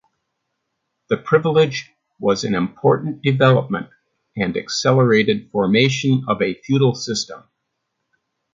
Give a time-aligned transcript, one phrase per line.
[1.09, 3.91] The privilege was an important development
[4.35, 7.43] and accelerated formation of a feudal system.